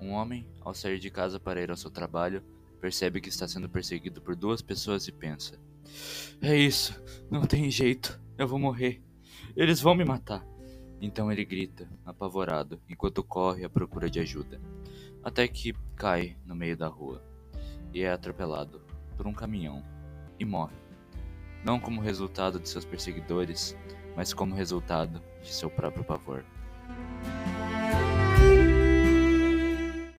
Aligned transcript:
Um 0.00 0.12
homem, 0.12 0.46
ao 0.60 0.74
sair 0.74 0.98
de 0.98 1.10
casa 1.10 1.40
para 1.40 1.60
ir 1.60 1.70
ao 1.70 1.76
seu 1.76 1.90
trabalho, 1.90 2.42
percebe 2.80 3.20
que 3.20 3.28
está 3.28 3.48
sendo 3.48 3.68
perseguido 3.68 4.20
por 4.20 4.36
duas 4.36 4.62
pessoas 4.62 5.08
e 5.08 5.12
pensa: 5.12 5.58
É 6.40 6.56
isso, 6.56 7.00
não 7.30 7.42
tem 7.46 7.70
jeito, 7.70 8.20
eu 8.36 8.46
vou 8.46 8.58
morrer. 8.58 9.02
Eles 9.56 9.80
vão 9.80 9.94
me 9.94 10.04
matar. 10.04 10.46
Então 11.00 11.30
ele 11.30 11.44
grita, 11.44 11.88
apavorado, 12.04 12.80
enquanto 12.88 13.22
corre 13.22 13.64
à 13.64 13.68
procura 13.68 14.10
de 14.10 14.20
ajuda, 14.20 14.60
até 15.22 15.46
que 15.46 15.72
cai 15.94 16.36
no 16.44 16.54
meio 16.54 16.76
da 16.76 16.88
rua 16.88 17.22
e 17.92 18.02
é 18.02 18.10
atropelado 18.10 18.82
por 19.16 19.26
um 19.26 19.32
caminhão 19.32 19.82
e 20.38 20.44
morre. 20.44 20.76
Não 21.64 21.78
como 21.78 22.00
resultado 22.00 22.58
de 22.60 22.68
seus 22.68 22.84
perseguidores, 22.84 23.76
mas 24.16 24.32
como 24.32 24.54
resultado 24.54 25.20
de 25.42 25.52
seu 25.52 25.70
próprio 25.70 26.04
pavor. 26.04 26.44